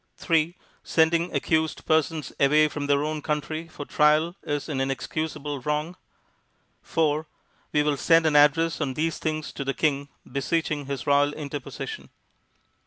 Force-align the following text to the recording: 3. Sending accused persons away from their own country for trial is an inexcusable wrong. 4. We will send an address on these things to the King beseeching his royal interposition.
3. 0.17 0.57
Sending 0.83 1.31
accused 1.31 1.85
persons 1.85 2.33
away 2.39 2.67
from 2.67 2.87
their 2.87 3.03
own 3.03 3.21
country 3.21 3.67
for 3.67 3.85
trial 3.85 4.35
is 4.41 4.67
an 4.67 4.81
inexcusable 4.81 5.59
wrong. 5.61 5.95
4. 6.81 7.27
We 7.71 7.83
will 7.83 7.97
send 7.97 8.25
an 8.25 8.35
address 8.35 8.81
on 8.81 8.95
these 8.95 9.19
things 9.19 9.53
to 9.53 9.63
the 9.63 9.75
King 9.75 10.09
beseeching 10.25 10.87
his 10.87 11.05
royal 11.05 11.33
interposition. 11.35 12.09